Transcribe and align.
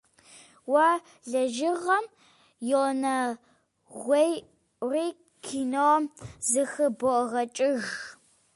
Уи 0.73 0.91
лэжьыгъэм 1.29 2.05
уонэгуейри, 2.69 5.05
кином 5.45 6.03
зыхыбогъэкӏыж. 6.49 7.83